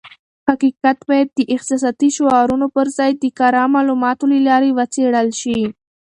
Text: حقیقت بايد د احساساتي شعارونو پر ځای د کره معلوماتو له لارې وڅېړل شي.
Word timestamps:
حقیقت 0.49 0.97
بايد 1.09 1.29
د 1.33 1.39
احساساتي 1.53 2.09
شعارونو 2.17 2.67
پر 2.75 2.87
ځای 2.97 3.11
د 3.15 3.23
کره 3.39 3.63
معلوماتو 3.75 4.25
له 4.33 4.39
لارې 4.47 4.69
وڅېړل 4.77 5.29
شي. 5.41 5.59